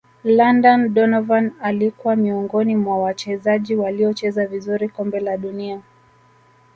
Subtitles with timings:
[0.23, 5.81] london donovan alikwa miongoni mwa wachezaji waliocheza vizuri kombe la dunia